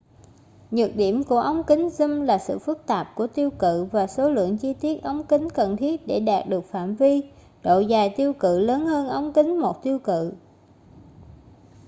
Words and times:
nhược 0.71 0.95
điểm 0.95 1.23
của 1.23 1.37
ống 1.39 1.63
kính 1.67 1.87
zoom 1.87 2.23
là 2.23 2.37
sự 2.37 2.59
phức 2.59 2.85
tạp 2.87 3.15
của 3.15 3.27
tiêu 3.27 3.49
cự 3.59 3.83
và 3.85 4.07
số 4.07 4.29
lượng 4.29 4.57
chi 4.57 4.73
tiết 4.73 5.01
ống 5.03 5.23
kính 5.27 5.49
cần 5.49 5.77
thiết 5.77 6.07
để 6.07 6.19
đạt 6.19 6.47
được 6.49 6.65
phạm 6.65 6.95
vi 6.95 7.21
độ 7.63 7.79
dài 7.79 8.13
tiêu 8.17 8.33
cự 8.33 8.59
lớn 8.59 8.85
hơn 8.87 9.07
ống 9.07 9.33
kính 9.33 9.59
một 9.61 9.83
tiêu 9.83 9.99
cự 9.99 10.33